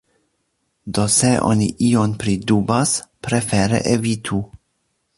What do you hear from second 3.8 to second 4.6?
evitu.